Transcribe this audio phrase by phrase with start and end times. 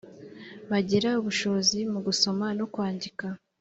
[0.69, 3.25] bagira ubushobozi mu gusoma no kwandika